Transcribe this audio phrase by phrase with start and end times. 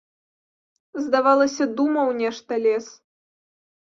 [1.03, 2.85] Здавалася, думаў нешта лес.